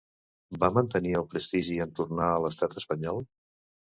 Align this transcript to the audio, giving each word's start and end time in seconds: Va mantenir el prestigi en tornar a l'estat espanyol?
Va 0.61 0.69
mantenir 0.77 1.11
el 1.19 1.27
prestigi 1.33 1.77
en 1.85 1.93
tornar 2.01 2.29
a 2.29 2.39
l'estat 2.45 2.75
espanyol? 2.83 3.21